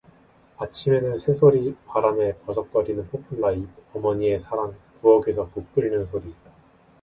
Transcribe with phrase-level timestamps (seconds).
[0.57, 6.33] 아침에는 새소리, 바람에 버석거리는 포플라 잎, 어머니의 사랑, 부엌에서 국 끓는 소리